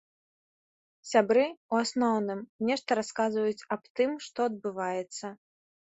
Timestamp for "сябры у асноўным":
1.09-2.41